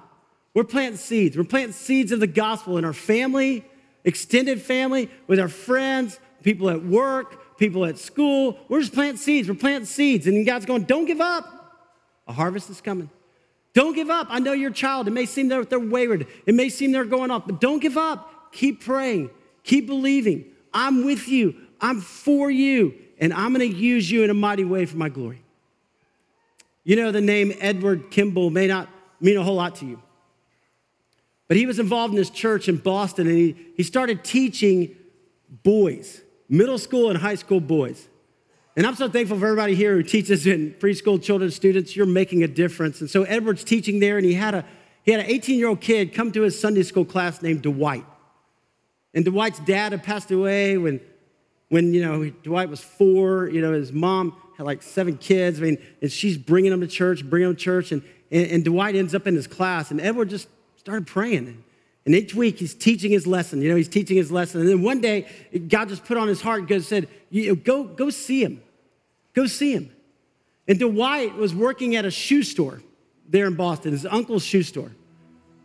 [0.54, 1.36] We're planting seeds.
[1.36, 3.64] We're planting seeds of the gospel in our family,
[4.04, 8.58] extended family, with our friends, people at work, people at school.
[8.68, 9.48] We're just planting seeds.
[9.48, 10.28] We're planting seeds.
[10.28, 11.44] And God's going, don't give up.
[12.28, 13.10] A harvest is coming.
[13.74, 14.28] Don't give up.
[14.30, 15.08] I know your child.
[15.08, 16.28] It may seem that they're wayward.
[16.46, 18.52] It may seem they're going off, but don't give up.
[18.52, 19.30] Keep praying.
[19.64, 20.44] Keep believing.
[20.72, 21.56] I'm with you.
[21.80, 22.94] I'm for you.
[23.18, 25.42] And I'm going to use you in a mighty way for my glory.
[26.88, 28.88] You know, the name Edward Kimball may not
[29.20, 30.00] mean a whole lot to you.
[31.46, 34.96] But he was involved in this church in Boston and he, he started teaching
[35.62, 38.08] boys, middle school and high school boys.
[38.74, 41.94] And I'm so thankful for everybody here who teaches in preschool children, students.
[41.94, 43.02] You're making a difference.
[43.02, 44.64] And so Edward's teaching there, and he had a
[45.02, 48.06] he had an 18 year old kid come to his Sunday school class named Dwight.
[49.12, 51.02] And Dwight's dad had passed away when,
[51.68, 53.50] when you know Dwight was four.
[53.50, 55.60] You know his mom had like seven kids.
[55.60, 58.64] I mean, and she's bringing them to church, bringing them to church, and, and, and
[58.64, 61.64] Dwight ends up in his class, and Edward just started praying.
[62.04, 63.62] And each week he's teaching his lesson.
[63.62, 64.60] You know, he's teaching his lesson.
[64.60, 65.26] And then one day,
[65.68, 67.06] God just put on his heart and said,
[67.64, 68.62] go, go see him.
[69.34, 69.90] Go see him.
[70.66, 72.82] And Dwight was working at a shoe store
[73.28, 74.90] there in Boston, his uncle's shoe store.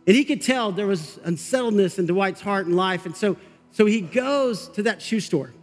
[0.06, 3.06] And he could tell there was unsettledness in Dwight's heart and life.
[3.06, 3.38] And so,
[3.72, 5.54] so he goes to that shoe store.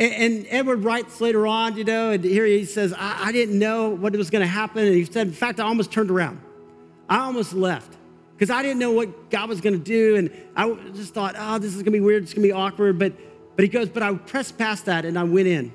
[0.00, 3.58] And, and Edward writes later on, you know, and here he says, I, I didn't
[3.58, 4.86] know what was going to happen.
[4.86, 6.40] And he said, in fact, I almost turned around.
[7.06, 7.98] I almost left
[8.32, 10.16] because I didn't know what God was going to do.
[10.16, 12.22] And I just thought, oh, this is going to be weird.
[12.22, 12.98] It's going to be awkward.
[12.98, 13.12] But,
[13.56, 15.70] but he goes, but I pressed past that and I went in.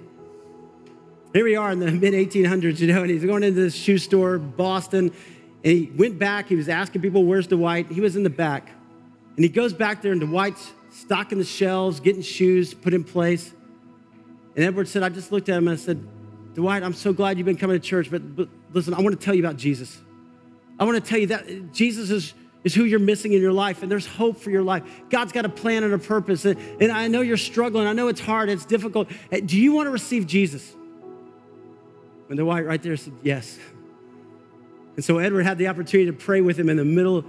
[1.31, 3.99] Here we are in the mid 1800s, you know, and he's going into this shoe
[3.99, 5.11] store, Boston.
[5.63, 6.49] And he went back.
[6.49, 7.91] He was asking people, where's Dwight?
[7.91, 8.71] He was in the back.
[9.35, 13.53] And he goes back there, and Dwight's stocking the shelves, getting shoes put in place.
[14.55, 16.05] And Edward said, I just looked at him and I said,
[16.53, 19.23] Dwight, I'm so glad you've been coming to church, but, but listen, I want to
[19.23, 19.97] tell you about Jesus.
[20.79, 22.33] I want to tell you that Jesus is
[22.65, 24.83] is who you're missing in your life, and there's hope for your life.
[25.11, 26.45] God's got a plan and a purpose.
[26.45, 27.85] And, and I know you're struggling.
[27.85, 29.07] I know it's hard, it's difficult.
[29.45, 30.75] Do you want to receive Jesus?
[32.27, 33.59] And Dwight right there said, Yes.
[34.95, 37.23] And so Edward had the opportunity to pray with him in the middle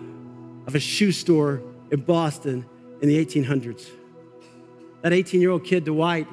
[0.66, 1.60] of a shoe store
[1.90, 2.64] in Boston
[3.02, 3.90] in the 1800s.
[5.02, 6.26] That 18 year old kid, Dwight,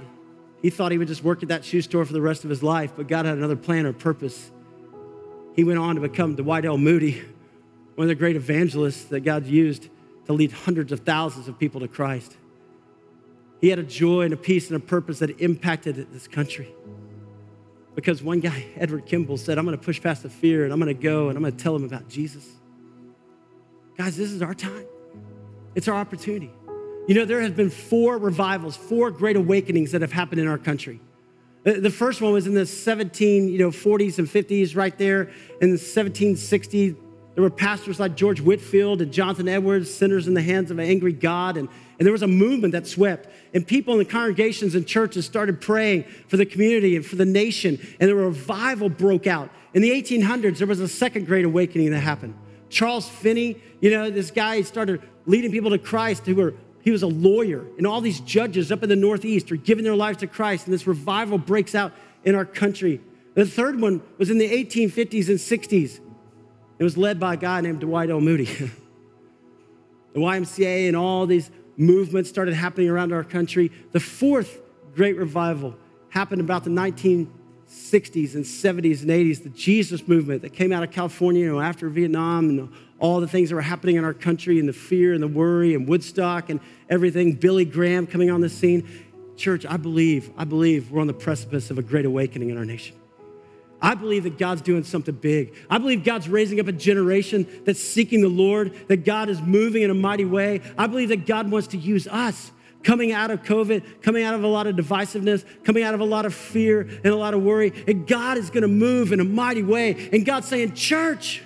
[0.63, 2.63] he thought he would just work at that shoe store for the rest of his
[2.63, 4.49] life, but God had another plan or purpose.
[5.56, 6.80] He went on to become Dwight L.
[6.80, 7.21] Moody
[7.95, 9.89] one of the great evangelists that God used
[10.26, 12.36] to lead hundreds of thousands of people to Christ.
[13.62, 16.73] He had a joy and a peace and a purpose that impacted this country.
[17.95, 20.80] Because one guy, Edward Kimball, said, I'm going to push past the fear and I'm
[20.80, 22.47] going to go and I'm going to tell them about Jesus.
[23.97, 24.86] Guys, this is our time.
[25.76, 26.52] It's our opportunity.
[27.05, 30.57] You know, there has been four revivals, four great awakenings that have happened in our
[30.57, 31.01] country.
[31.65, 35.23] Uh, the first one was in the 17, you know, 40s and 50s, right there
[35.61, 36.95] in the 1760.
[37.35, 40.85] There were pastors like George Whitefield and Jonathan Edwards, sinners in the hands of an
[40.85, 41.57] angry God.
[41.57, 41.67] And,
[41.99, 43.27] and there was a movement that swept.
[43.53, 47.25] And people in the congregations and churches started praying for the community and for the
[47.25, 47.79] nation.
[47.99, 49.49] And a revival broke out.
[49.73, 52.35] In the 1800s, there was a second great awakening that happened.
[52.69, 57.01] Charles Finney, you know, this guy started leading people to Christ who were, he was
[57.01, 57.65] a lawyer.
[57.77, 60.67] And all these judges up in the Northeast are giving their lives to Christ.
[60.67, 61.93] And this revival breaks out
[62.25, 62.99] in our country.
[63.35, 65.99] The third one was in the 1850s and 60s.
[66.77, 68.19] It was led by a guy named Dwight L.
[68.19, 68.45] Moody.
[70.13, 73.71] the YMCA and all these movements started happening around our country.
[73.93, 74.59] The fourth
[74.93, 75.75] great revival
[76.09, 80.91] happened about the 1960s and 70s and 80s, the Jesus movement that came out of
[80.91, 82.69] California you know, after Vietnam and
[83.03, 85.75] all the things that were happening in our country and the fear and the worry
[85.75, 87.33] and Woodstock and everything.
[87.33, 88.87] Billy Graham coming on the scene.
[89.35, 92.63] Church, I believe, I believe we're on the precipice of a great awakening in our
[92.63, 92.95] nation.
[93.81, 95.53] I believe that God's doing something big.
[95.69, 99.81] I believe God's raising up a generation that's seeking the Lord, that God is moving
[99.81, 100.61] in a mighty way.
[100.77, 104.45] I believe that God wants to use us coming out of COVID, coming out of
[104.45, 107.43] a lot of divisiveness, coming out of a lot of fear and a lot of
[107.43, 107.73] worry.
[107.85, 110.09] And God is going to move in a mighty way.
[110.13, 111.41] And God's saying, Church,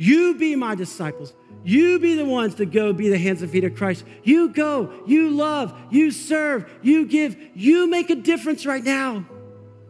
[0.00, 1.34] you be my disciples.
[1.62, 4.02] You be the ones to go be the hands and feet of Christ.
[4.24, 9.26] You go, you love, you serve, you give, you make a difference right now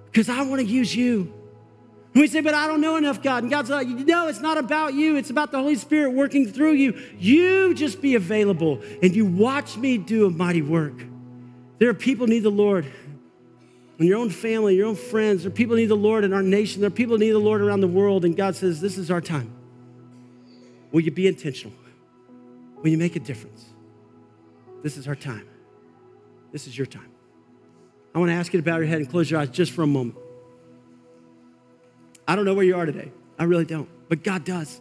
[0.06, 1.32] because I want to use you.
[2.12, 3.44] And we say, but I don't know enough, God.
[3.44, 5.14] And God's like, no, it's not about you.
[5.14, 7.00] It's about the Holy Spirit working through you.
[7.16, 11.04] You just be available and you watch me do a mighty work.
[11.78, 12.84] There are people need the Lord
[14.00, 15.44] in your own family, your own friends.
[15.44, 16.80] There are people need the Lord in our nation.
[16.80, 18.24] There are people need the Lord around the world.
[18.24, 19.54] And God says, this is our time.
[20.92, 21.76] Will you be intentional?
[22.82, 23.66] Will you make a difference?
[24.82, 25.46] This is our time.
[26.52, 27.10] This is your time.
[28.14, 29.82] I want to ask you to bow your head and close your eyes just for
[29.82, 30.16] a moment.
[32.26, 33.12] I don't know where you are today.
[33.38, 33.88] I really don't.
[34.08, 34.80] But God does.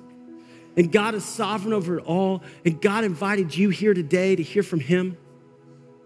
[0.76, 2.42] And God is sovereign over it all.
[2.66, 5.18] And God invited you here today to hear from Him.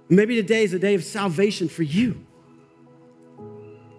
[0.09, 2.25] Maybe today is a day of salvation for you.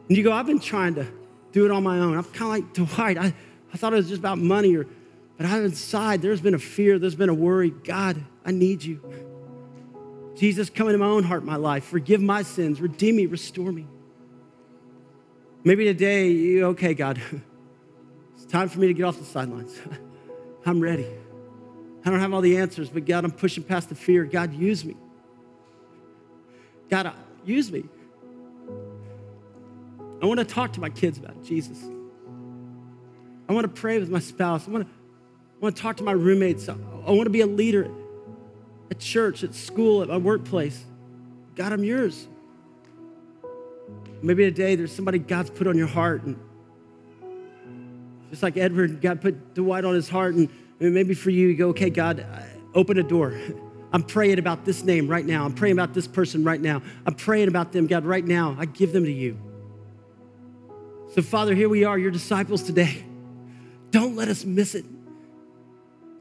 [0.09, 1.07] And you go, I've been trying to
[1.53, 2.17] do it on my own.
[2.17, 3.19] I'm kind of like Dwight.
[3.19, 3.35] I,
[3.73, 4.87] I thought it was just about money, or,
[5.37, 7.71] but I'm inside, there's been a fear, there's been a worry.
[7.71, 9.01] God, I need you.
[10.37, 11.85] Jesus, come into my own heart, my life.
[11.85, 13.87] Forgive my sins, redeem me, restore me.
[15.65, 17.21] Maybe today, you, okay, God,
[18.35, 19.79] it's time for me to get off the sidelines.
[20.67, 21.07] I'm ready.
[22.05, 24.25] I don't have all the answers, but God, I'm pushing past the fear.
[24.25, 24.97] God, use me.
[26.91, 27.13] God,
[27.45, 27.85] use me.
[30.23, 31.79] I want to talk to my kids about Jesus.
[33.49, 34.67] I want to pray with my spouse.
[34.69, 34.94] I want to,
[35.65, 36.69] want to talk to my roommates.
[36.69, 36.75] I
[37.11, 37.91] want to be a leader
[38.91, 40.85] at church, at school, at my workplace.
[41.57, 42.29] God, I'm yours.
[44.21, 46.23] Maybe today there's somebody God's put on your heart.
[46.25, 46.39] And
[48.29, 50.35] just like Edward, God put Dwight on his heart.
[50.35, 52.27] And maybe for you, you go, okay, God,
[52.75, 53.39] open a door.
[53.93, 55.47] I'm praying about this name right now.
[55.47, 56.83] I'm praying about this person right now.
[57.07, 58.55] I'm praying about them, God, right now.
[58.59, 59.39] I give them to you.
[61.15, 63.05] So, Father, here we are, your disciples today.
[63.93, 64.85] Don't let us miss it.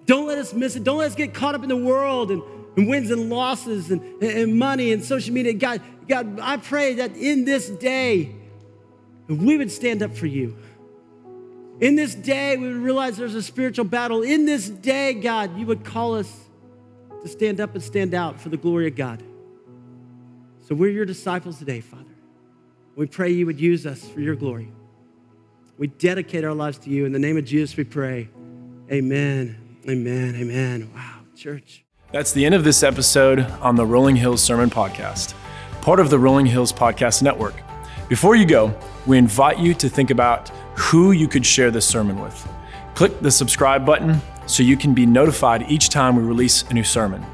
[0.06, 0.84] Don't let us miss it.
[0.84, 2.41] Don't let us get caught up in the world and,
[2.76, 5.54] and wins and losses and, and money and social media.
[5.54, 8.36] God, God, I pray that in this day,
[9.28, 10.58] we would stand up for you.
[11.80, 14.22] In this day, we would realize there's a spiritual battle.
[14.22, 16.32] In this day, God, you would call us
[17.24, 19.24] to stand up and stand out for the glory of God.
[20.62, 22.04] So we're your disciples today, Father.
[22.95, 24.72] We pray you would use us for your glory.
[25.78, 27.06] We dedicate our lives to you.
[27.06, 28.30] In the name of Jesus, we pray.
[28.91, 29.62] Amen.
[29.89, 30.36] Amen.
[30.36, 30.89] Amen.
[30.95, 31.84] Wow, church.
[32.11, 35.34] That's the end of this episode on the Rolling Hills Sermon Podcast,
[35.81, 37.55] part of the Rolling Hills Podcast Network.
[38.07, 38.73] Before you go,
[39.05, 42.47] we invite you to think about who you could share this sermon with.
[42.95, 46.84] Click the subscribe button so you can be notified each time we release a new
[46.84, 47.25] sermon.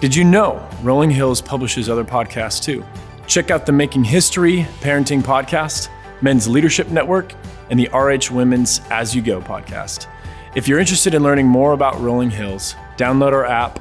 [0.00, 2.84] Did you know Rolling Hills publishes other podcasts too?
[3.26, 5.88] Check out the Making History Parenting Podcast,
[6.22, 7.34] Men's Leadership Network,
[7.70, 10.06] and the RH Women's As You Go podcast.
[10.54, 13.80] If you're interested in learning more about Rolling Hills, download our app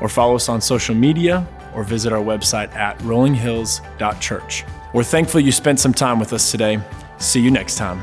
[0.00, 4.64] or follow us on social media or visit our website at rollinghills.church.
[4.94, 6.80] We're thankful you spent some time with us today.
[7.18, 8.02] See you next time.